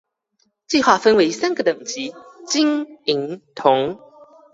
[0.67, 2.11] 計畫分為三個等級：
[2.47, 3.99] 金、銀、銅